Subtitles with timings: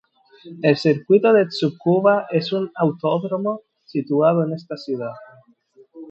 [0.63, 5.13] El Circuito de Tsukuba es un autódromo situado en esta ciudad.